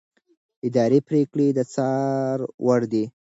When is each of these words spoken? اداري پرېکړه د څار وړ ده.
اداري 0.67 0.99
پرېکړه 1.07 1.45
د 1.57 1.59
څار 1.73 2.37
وړ 2.65 2.81
ده. 2.91 3.03